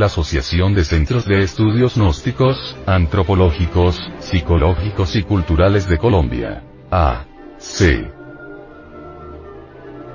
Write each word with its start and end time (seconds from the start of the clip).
la 0.00 0.06
Asociación 0.06 0.74
de 0.74 0.82
Centros 0.82 1.26
de 1.26 1.42
Estudios 1.42 1.94
Gnósticos, 1.96 2.74
Antropológicos, 2.86 4.00
Psicológicos 4.18 5.14
y 5.14 5.22
Culturales 5.22 5.86
de 5.86 5.98
Colombia. 5.98 6.62
A. 6.90 7.26
C. 7.58 8.10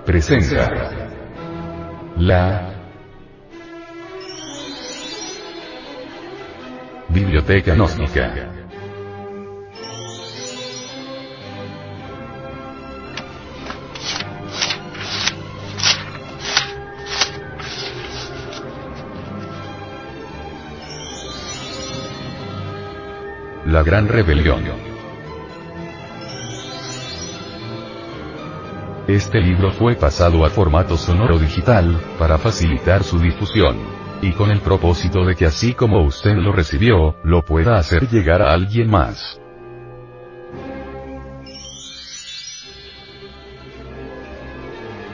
Presenta. 0.03 0.71
La. 2.17 2.73
Biblioteca 7.09 7.75
Gnóstica. 7.75 8.54
La 23.65 23.81
Gran 23.81 24.07
Rebelión. 24.07 24.63
Este 29.07 29.41
libro 29.41 29.71
fue 29.71 29.95
pasado 29.95 30.45
a 30.45 30.51
formato 30.51 30.95
sonoro 30.97 31.39
digital, 31.39 31.99
para 32.19 32.37
facilitar 32.37 33.03
su 33.03 33.17
difusión. 33.17 33.75
Y 34.21 34.33
con 34.33 34.51
el 34.51 34.59
propósito 34.59 35.25
de 35.25 35.35
que 35.35 35.47
así 35.47 35.73
como 35.73 36.03
usted 36.05 36.35
lo 36.35 36.51
recibió, 36.51 37.15
lo 37.23 37.41
pueda 37.41 37.77
hacer 37.77 38.07
llegar 38.07 38.43
a 38.43 38.53
alguien 38.53 38.87
más. 38.87 39.41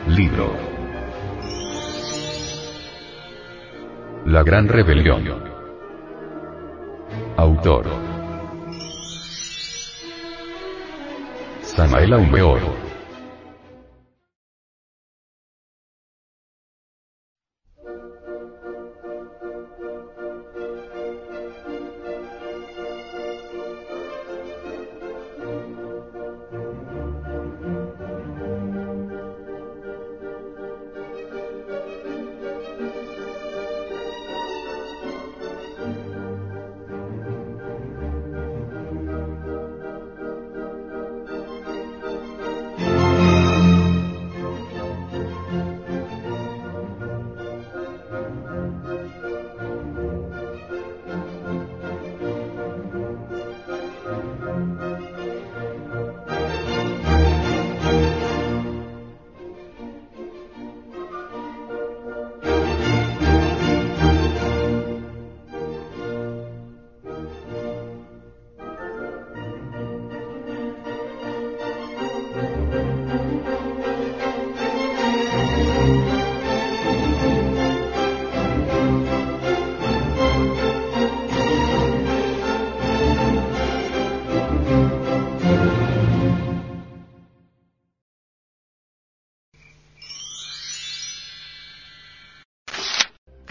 Libro. 0.09 0.57
La 4.25 4.43
Gran 4.43 4.67
Rebelión. 4.67 5.41
Autor. 7.37 8.10
Samael 11.81 12.13
Aumeor. 12.13 12.90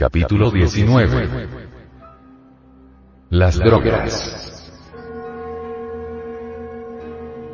Capítulo 0.01 0.51
19. 0.51 1.47
Las 3.29 3.59
drogas. 3.59 4.73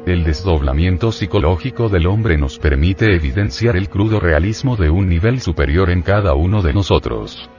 El 0.06 0.22
desdoblamiento 0.22 1.10
psicológico 1.10 1.88
del 1.88 2.06
hombre 2.06 2.38
nos 2.38 2.60
permite 2.60 3.16
evidenciar 3.16 3.76
el 3.76 3.88
crudo 3.88 4.20
realismo 4.20 4.76
de 4.76 4.90
un 4.90 5.08
nivel 5.08 5.40
superior 5.40 5.90
en 5.90 6.02
cada 6.02 6.34
uno 6.34 6.62
de 6.62 6.72
nosotros. 6.72 7.50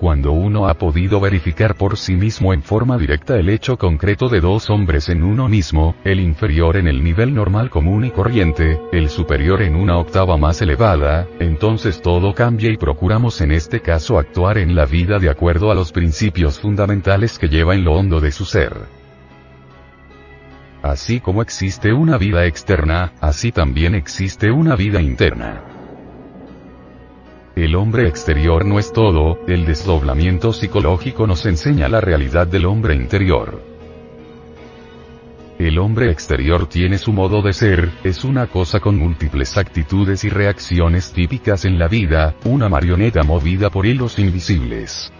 Cuando 0.00 0.32
uno 0.32 0.66
ha 0.66 0.72
podido 0.78 1.20
verificar 1.20 1.74
por 1.74 1.98
sí 1.98 2.14
mismo 2.14 2.54
en 2.54 2.62
forma 2.62 2.96
directa 2.96 3.36
el 3.36 3.50
hecho 3.50 3.76
concreto 3.76 4.30
de 4.30 4.40
dos 4.40 4.70
hombres 4.70 5.10
en 5.10 5.22
uno 5.22 5.46
mismo, 5.46 5.94
el 6.04 6.20
inferior 6.20 6.78
en 6.78 6.88
el 6.88 7.04
nivel 7.04 7.34
normal 7.34 7.68
común 7.68 8.06
y 8.06 8.10
corriente, 8.10 8.80
el 8.92 9.10
superior 9.10 9.60
en 9.60 9.76
una 9.76 9.98
octava 9.98 10.38
más 10.38 10.62
elevada, 10.62 11.28
entonces 11.38 12.00
todo 12.00 12.32
cambia 12.34 12.70
y 12.70 12.78
procuramos 12.78 13.42
en 13.42 13.52
este 13.52 13.80
caso 13.82 14.18
actuar 14.18 14.56
en 14.56 14.74
la 14.74 14.86
vida 14.86 15.18
de 15.18 15.28
acuerdo 15.28 15.70
a 15.70 15.74
los 15.74 15.92
principios 15.92 16.58
fundamentales 16.58 17.38
que 17.38 17.50
lleva 17.50 17.74
en 17.74 17.84
lo 17.84 17.92
hondo 17.92 18.20
de 18.20 18.32
su 18.32 18.46
ser. 18.46 18.72
Así 20.82 21.20
como 21.20 21.42
existe 21.42 21.92
una 21.92 22.16
vida 22.16 22.46
externa, 22.46 23.12
así 23.20 23.52
también 23.52 23.94
existe 23.94 24.50
una 24.50 24.76
vida 24.76 25.02
interna. 25.02 25.69
El 27.56 27.74
hombre 27.74 28.06
exterior 28.06 28.64
no 28.64 28.78
es 28.78 28.92
todo, 28.92 29.40
el 29.48 29.66
desdoblamiento 29.66 30.52
psicológico 30.52 31.26
nos 31.26 31.44
enseña 31.46 31.88
la 31.88 32.00
realidad 32.00 32.46
del 32.46 32.64
hombre 32.64 32.94
interior. 32.94 33.60
El 35.58 35.78
hombre 35.78 36.10
exterior 36.10 36.68
tiene 36.68 36.96
su 36.96 37.12
modo 37.12 37.42
de 37.42 37.52
ser, 37.52 37.90
es 38.04 38.24
una 38.24 38.46
cosa 38.46 38.78
con 38.78 38.96
múltiples 38.96 39.58
actitudes 39.58 40.24
y 40.24 40.30
reacciones 40.30 41.12
típicas 41.12 41.64
en 41.64 41.78
la 41.78 41.88
vida, 41.88 42.36
una 42.44 42.68
marioneta 42.68 43.24
movida 43.24 43.68
por 43.68 43.84
hilos 43.84 44.18
invisibles. 44.18 45.12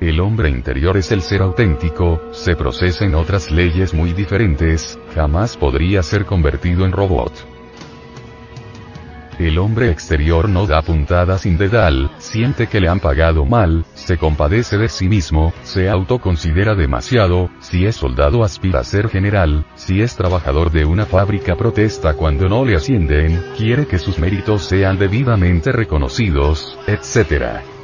El 0.00 0.18
hombre 0.20 0.48
interior 0.48 0.96
es 0.96 1.12
el 1.12 1.20
ser 1.22 1.42
auténtico, 1.42 2.22
se 2.32 2.56
procesa 2.56 3.04
en 3.04 3.14
otras 3.14 3.50
leyes 3.50 3.92
muy 3.92 4.12
diferentes, 4.12 4.98
jamás 5.14 5.56
podría 5.56 6.02
ser 6.02 6.24
convertido 6.24 6.84
en 6.86 6.92
robot. 6.92 7.57
El 9.38 9.58
hombre 9.58 9.90
exterior 9.90 10.48
no 10.48 10.66
da 10.66 10.82
puntada 10.82 11.38
sin 11.38 11.56
dedal, 11.58 12.10
siente 12.18 12.66
que 12.66 12.80
le 12.80 12.88
han 12.88 12.98
pagado 12.98 13.44
mal, 13.44 13.84
se 13.94 14.18
compadece 14.18 14.78
de 14.78 14.88
sí 14.88 15.08
mismo, 15.08 15.52
se 15.62 15.88
autoconsidera 15.88 16.74
demasiado, 16.74 17.48
si 17.60 17.86
es 17.86 17.94
soldado 17.94 18.42
aspira 18.42 18.80
a 18.80 18.84
ser 18.84 19.08
general, 19.08 19.64
si 19.76 20.02
es 20.02 20.16
trabajador 20.16 20.72
de 20.72 20.84
una 20.84 21.06
fábrica 21.06 21.54
protesta 21.54 22.14
cuando 22.14 22.48
no 22.48 22.64
le 22.64 22.74
ascienden, 22.74 23.40
quiere 23.56 23.86
que 23.86 23.98
sus 23.98 24.18
méritos 24.18 24.64
sean 24.64 24.98
debidamente 24.98 25.70
reconocidos, 25.70 26.76
etc. 26.88 27.77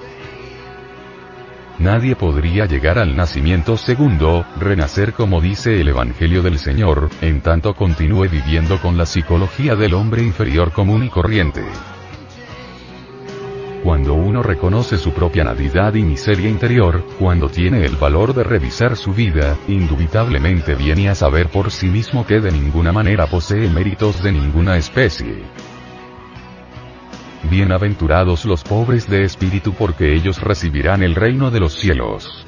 Nadie 1.78 2.14
podría 2.14 2.66
llegar 2.66 2.98
al 2.98 3.16
nacimiento 3.16 3.76
segundo, 3.76 4.46
renacer 4.60 5.12
como 5.12 5.40
dice 5.40 5.80
el 5.80 5.88
Evangelio 5.88 6.40
del 6.40 6.58
Señor, 6.58 7.10
en 7.20 7.40
tanto 7.40 7.74
continúe 7.74 8.28
viviendo 8.28 8.80
con 8.80 8.96
la 8.96 9.06
psicología 9.06 9.74
del 9.74 9.94
hombre 9.94 10.22
inferior 10.22 10.70
común 10.70 11.02
y 11.02 11.08
corriente. 11.08 11.64
Cuando 13.82 14.14
uno 14.14 14.42
reconoce 14.42 14.96
su 14.96 15.12
propia 15.12 15.44
nadidad 15.44 15.94
y 15.94 16.02
miseria 16.02 16.48
interior, 16.48 17.04
cuando 17.18 17.50
tiene 17.50 17.84
el 17.84 17.96
valor 17.96 18.34
de 18.34 18.44
revisar 18.44 18.96
su 18.96 19.12
vida, 19.12 19.58
indubitablemente 19.68 20.74
viene 20.74 21.10
a 21.10 21.14
saber 21.14 21.48
por 21.48 21.70
sí 21.70 21.88
mismo 21.88 22.24
que 22.24 22.40
de 22.40 22.52
ninguna 22.52 22.92
manera 22.92 23.26
posee 23.26 23.68
méritos 23.68 24.22
de 24.22 24.32
ninguna 24.32 24.78
especie. 24.78 25.42
Bienaventurados 27.54 28.46
los 28.46 28.64
pobres 28.64 29.08
de 29.08 29.22
espíritu 29.22 29.74
porque 29.74 30.12
ellos 30.12 30.40
recibirán 30.40 31.04
el 31.04 31.14
reino 31.14 31.52
de 31.52 31.60
los 31.60 31.74
cielos. 31.74 32.44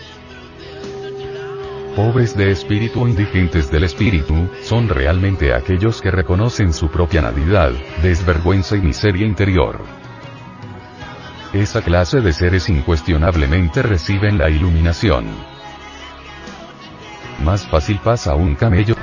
Pobres 1.94 2.36
de 2.36 2.50
espíritu 2.50 3.02
o 3.02 3.08
indigentes 3.08 3.70
del 3.70 3.84
espíritu, 3.84 4.34
son 4.64 4.88
realmente 4.88 5.54
aquellos 5.54 6.02
que 6.02 6.10
reconocen 6.10 6.72
su 6.72 6.88
propia 6.88 7.22
nadidad, 7.22 7.70
desvergüenza 8.02 8.74
y 8.74 8.80
miseria 8.80 9.24
interior. 9.24 9.78
Esa 11.52 11.82
clase 11.82 12.20
de 12.20 12.32
seres 12.32 12.68
incuestionablemente 12.68 13.82
reciben 13.82 14.38
la 14.38 14.50
iluminación. 14.50 15.26
Más 17.44 17.64
fácil 17.64 18.00
pasa 18.02 18.34
un 18.34 18.56
camello 18.56 18.96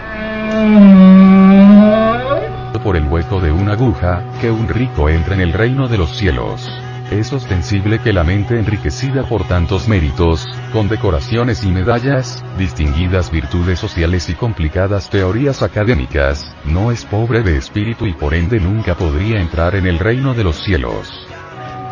por 2.81 2.95
el 2.95 3.07
hueco 3.07 3.39
de 3.39 3.51
una 3.51 3.73
aguja, 3.73 4.23
que 4.41 4.49
un 4.49 4.67
rico 4.67 5.09
entra 5.09 5.35
en 5.35 5.41
el 5.41 5.53
reino 5.53 5.87
de 5.87 5.97
los 5.97 6.17
cielos. 6.17 6.69
Es 7.11 7.31
ostensible 7.31 7.99
que 7.99 8.13
la 8.13 8.23
mente 8.23 8.57
enriquecida 8.57 9.23
por 9.23 9.43
tantos 9.43 9.87
méritos, 9.87 10.47
con 10.71 10.87
decoraciones 10.87 11.63
y 11.63 11.67
medallas, 11.67 12.43
distinguidas 12.57 13.29
virtudes 13.29 13.77
sociales 13.77 14.29
y 14.29 14.33
complicadas 14.33 15.09
teorías 15.09 15.61
académicas, 15.61 16.55
no 16.65 16.91
es 16.91 17.05
pobre 17.05 17.43
de 17.43 17.57
espíritu 17.57 18.07
y 18.07 18.13
por 18.13 18.33
ende 18.33 18.59
nunca 18.59 18.95
podría 18.95 19.39
entrar 19.39 19.75
en 19.75 19.85
el 19.85 19.99
reino 19.99 20.33
de 20.33 20.43
los 20.43 20.63
cielos. 20.63 21.11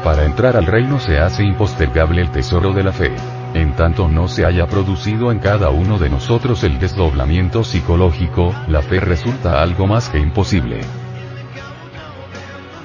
Para 0.03 0.25
entrar 0.25 0.57
al 0.57 0.65
reino 0.65 0.99
se 0.99 1.19
hace 1.19 1.43
impostergable 1.43 2.21
el 2.21 2.31
tesoro 2.31 2.73
de 2.73 2.83
la 2.83 2.91
fe. 2.91 3.11
En 3.53 3.75
tanto 3.75 4.07
no 4.07 4.29
se 4.29 4.45
haya 4.45 4.67
producido 4.67 5.31
en 5.31 5.39
cada 5.39 5.69
uno 5.71 5.99
de 5.99 6.09
nosotros 6.09 6.63
el 6.63 6.79
desdoblamiento 6.79 7.63
psicológico, 7.65 8.55
la 8.69 8.81
fe 8.81 9.01
resulta 9.01 9.61
algo 9.61 9.87
más 9.87 10.09
que 10.09 10.19
imposible. 10.19 10.79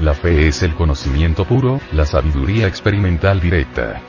La 0.01 0.13
fe 0.13 0.49
es 0.49 0.63
el 0.63 0.75
conocimiento 0.75 1.45
puro, 1.45 1.81
la 1.93 2.05
sabiduría 2.05 2.67
experimental 2.67 3.41
directa. 3.41 4.03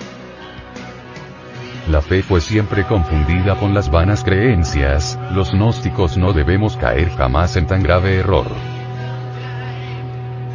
La 1.89 2.01
fe 2.01 2.23
fue 2.23 2.41
siempre 2.41 2.83
confundida 2.83 3.55
con 3.55 3.73
las 3.73 3.89
vanas 3.89 4.23
creencias, 4.23 5.17
los 5.31 5.53
gnósticos 5.53 6.17
no 6.17 6.33
debemos 6.33 6.75
caer 6.75 7.09
jamás 7.11 7.55
en 7.55 7.67
tan 7.67 7.83
grave 7.83 8.17
error. 8.17 8.47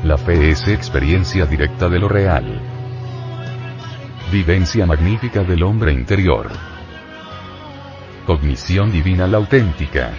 La 0.04 0.18
fe 0.18 0.50
es 0.50 0.66
experiencia 0.66 1.46
directa 1.46 1.88
de 1.88 2.00
lo 2.00 2.08
real. 2.08 2.71
Vivencia 4.32 4.86
magnífica 4.86 5.42
del 5.42 5.62
hombre 5.62 5.92
interior. 5.92 6.48
Cognición 8.24 8.90
divina 8.90 9.26
la 9.26 9.36
auténtica. 9.36 10.14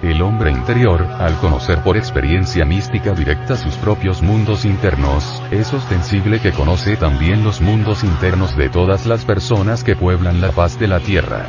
El 0.00 0.22
hombre 0.22 0.52
interior, 0.52 1.02
al 1.02 1.36
conocer 1.38 1.82
por 1.82 1.96
experiencia 1.96 2.64
mística 2.64 3.12
directa 3.12 3.56
sus 3.56 3.74
propios 3.74 4.22
mundos 4.22 4.64
internos, 4.64 5.42
es 5.50 5.74
ostensible 5.74 6.38
que 6.38 6.52
conoce 6.52 6.96
también 6.96 7.42
los 7.42 7.60
mundos 7.60 8.04
internos 8.04 8.56
de 8.56 8.68
todas 8.68 9.04
las 9.04 9.24
personas 9.24 9.82
que 9.82 9.96
pueblan 9.96 10.40
la 10.40 10.52
paz 10.52 10.78
de 10.78 10.86
la 10.86 11.00
tierra. 11.00 11.46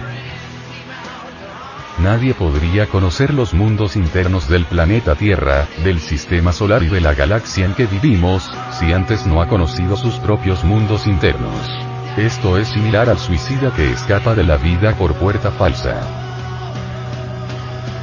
Nadie 1.99 2.33
podría 2.33 2.87
conocer 2.87 3.33
los 3.33 3.53
mundos 3.53 3.95
internos 3.95 4.49
del 4.49 4.65
planeta 4.65 5.15
Tierra, 5.15 5.67
del 5.83 5.99
sistema 5.99 6.51
solar 6.51 6.83
y 6.83 6.87
de 6.87 6.99
la 6.99 7.13
galaxia 7.13 7.65
en 7.65 7.75
que 7.75 7.85
vivimos, 7.85 8.51
si 8.71 8.91
antes 8.91 9.25
no 9.25 9.41
ha 9.41 9.47
conocido 9.47 9.95
sus 9.95 10.15
propios 10.15 10.63
mundos 10.63 11.05
internos. 11.05 11.69
Esto 12.17 12.57
es 12.57 12.67
similar 12.69 13.09
al 13.09 13.19
suicida 13.19 13.71
que 13.73 13.91
escapa 13.91 14.33
de 14.35 14.43
la 14.43 14.57
vida 14.57 14.95
por 14.95 15.13
puerta 15.15 15.51
falsa. 15.51 16.01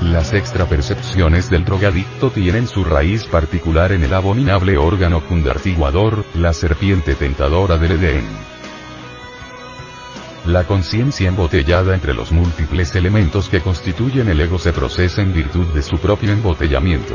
Las 0.02 0.32
extrapercepciones 0.32 1.50
del 1.50 1.64
drogadicto 1.64 2.30
tienen 2.30 2.66
su 2.66 2.84
raíz 2.84 3.24
particular 3.24 3.92
en 3.92 4.02
el 4.02 4.14
abominable 4.14 4.78
órgano 4.78 5.20
cundartiguador, 5.20 6.24
la 6.34 6.52
serpiente 6.52 7.14
tentadora 7.14 7.76
del 7.76 7.92
Edén. 7.92 8.49
La 10.46 10.64
conciencia 10.64 11.28
embotellada 11.28 11.94
entre 11.94 12.14
los 12.14 12.32
múltiples 12.32 12.94
elementos 12.94 13.50
que 13.50 13.60
constituyen 13.60 14.26
el 14.28 14.40
ego 14.40 14.58
se 14.58 14.72
procesa 14.72 15.20
en 15.20 15.34
virtud 15.34 15.66
de 15.74 15.82
su 15.82 15.98
propio 15.98 16.32
embotellamiento. 16.32 17.14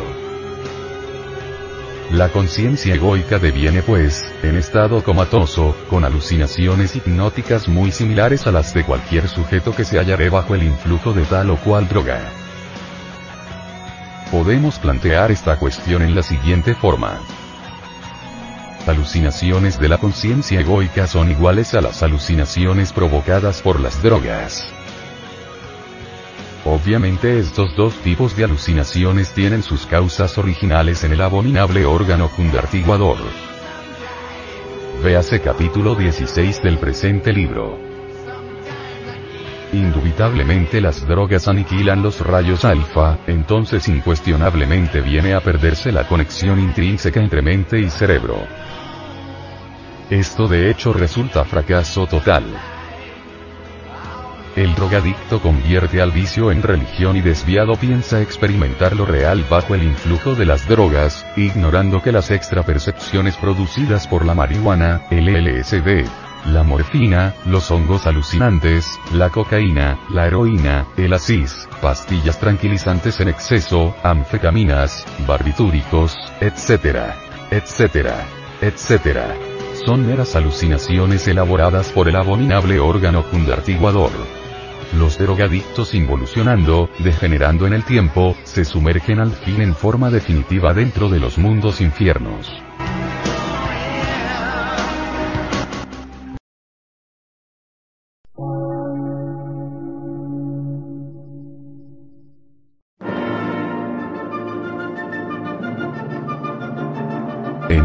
La 2.12 2.30
conciencia 2.30 2.94
egoica 2.94 3.40
deviene 3.40 3.82
pues, 3.82 4.32
en 4.44 4.56
estado 4.56 5.04
comatoso, 5.04 5.76
con 5.90 6.06
alucinaciones 6.06 6.96
hipnóticas 6.96 7.68
muy 7.68 7.92
similares 7.92 8.46
a 8.46 8.52
las 8.52 8.76
de 8.76 8.84
cualquier 8.84 9.28
sujeto 9.28 9.76
que 9.76 9.86
se 9.86 9.98
hallaré 9.98 10.30
bajo 10.30 10.54
el 10.54 10.62
influjo 10.62 11.12
de 11.12 11.24
tal 11.24 11.50
o 11.50 11.58
cual 11.58 11.88
droga. 11.88 12.22
Podemos 14.32 14.78
plantear 14.78 15.32
esta 15.32 15.58
cuestión 15.58 16.04
en 16.04 16.14
la 16.14 16.22
siguiente 16.22 16.76
forma 16.76 17.20
alucinaciones 18.88 19.80
de 19.80 19.90
la 19.90 19.98
conciencia 19.98 20.60
egoica 20.60 21.08
son 21.08 21.32
iguales 21.32 21.74
a 21.74 21.82
las 21.82 22.04
alucinaciones 22.04 22.94
provocadas 22.94 23.62
por 23.62 23.80
las 23.80 24.02
drogas. 24.02 24.66
Obviamente 26.66 27.40
estos 27.40 27.76
dos 27.76 27.94
tipos 28.02 28.36
de 28.36 28.44
alucinaciones 28.44 29.32
tienen 29.34 29.62
sus 29.62 29.86
causas 29.86 30.38
originales 30.40 31.04
en 31.04 31.14
el 31.14 31.22
abominable 31.22 31.86
órgano 31.86 32.30
cundartiguador. 32.30 33.18
Véase 35.04 35.42
capítulo 35.42 35.94
16 35.94 36.64
del 36.64 36.80
presente 36.80 37.32
libro. 37.32 37.85
Indubitablemente 39.76 40.80
las 40.80 41.06
drogas 41.06 41.50
aniquilan 41.50 42.02
los 42.02 42.22
rayos 42.22 42.64
alfa, 42.64 43.18
entonces 43.28 43.90
incuestionablemente 43.90 45.02
viene 45.02 45.34
a 45.34 45.42
perderse 45.42 45.92
la 45.92 46.08
conexión 46.08 46.62
intrínseca 46.62 47.20
entre 47.20 47.42
mente 47.42 47.82
y 47.82 47.90
cerebro. 47.90 48.38
Esto 50.10 50.48
de 50.48 50.72
hecho 50.72 50.94
resulta 50.94 51.44
fracaso 51.44 52.08
total. 52.08 52.46
El 54.56 54.74
drogadicto 54.76 55.42
convierte 55.42 56.02
al 56.02 56.12
vicio 56.12 56.54
en 56.54 56.62
religión 56.62 57.18
y 57.18 57.22
desviado 57.22 57.76
piensa 57.76 58.22
experimentar 58.22 58.96
lo 58.96 59.06
real 59.06 59.46
bajo 59.50 59.76
el 59.76 59.84
influjo 59.84 60.36
de 60.36 60.46
las 60.46 60.70
drogas, 60.70 61.26
ignorando 61.36 62.02
que 62.02 62.14
las 62.14 62.32
extrapercepciones 62.32 63.36
producidas 63.36 64.08
por 64.08 64.26
la 64.26 64.36
marihuana, 64.36 65.02
el 65.10 65.26
LSD, 65.26 66.06
la 66.46 66.64
morfina, 66.64 67.34
los 67.46 67.72
hongos 67.72 68.08
alucinantes, 68.08 69.00
la 69.14 69.30
cocaína, 69.30 70.00
la 70.10 70.28
heroína, 70.28 70.86
el 70.98 71.14
asis, 71.14 71.68
pastillas 71.82 72.40
tranquilizantes 72.40 73.20
en 73.20 73.30
exceso, 73.30 73.96
anfetaminas, 74.04 75.06
barbitúricos, 75.28 76.16
etc. 76.42 77.14
etc. 77.52 78.12
etc 78.62 79.56
son 79.86 80.08
meras 80.08 80.36
alucinaciones 80.36 81.28
elaboradas 81.28 81.90
por 81.90 82.08
el 82.08 82.16
abominable 82.16 82.80
órgano 82.80 83.24
cundartiguador. 83.24 84.12
Los 84.98 85.18
drogadictos 85.20 85.94
involucionando, 85.94 86.90
degenerando 87.00 87.68
en 87.68 87.74
el 87.74 87.84
tiempo, 87.84 88.36
se 88.44 88.66
sumergen 88.66 89.20
al 89.20 89.32
fin 89.32 89.62
en 89.62 89.76
forma 89.76 90.10
definitiva 90.10 90.74
dentro 90.74 91.10
de 91.10 91.20
los 91.20 91.38
mundos 91.38 91.82
infiernos. 91.82 92.52